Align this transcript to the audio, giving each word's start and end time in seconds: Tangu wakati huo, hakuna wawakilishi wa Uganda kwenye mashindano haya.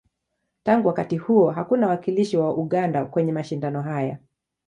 Tangu 0.63 0.87
wakati 0.87 1.17
huo, 1.17 1.49
hakuna 1.51 1.87
wawakilishi 1.87 2.37
wa 2.37 2.53
Uganda 2.55 3.05
kwenye 3.05 3.31
mashindano 3.31 3.81
haya. 3.81 4.17